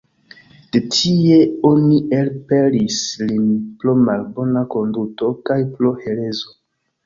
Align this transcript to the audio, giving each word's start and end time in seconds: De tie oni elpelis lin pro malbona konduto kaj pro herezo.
De 0.75 0.79
tie 0.95 1.37
oni 1.71 1.99
elpelis 2.21 3.03
lin 3.27 3.45
pro 3.83 3.95
malbona 4.09 4.67
konduto 4.77 5.33
kaj 5.51 5.63
pro 5.79 5.97
herezo. 6.03 6.61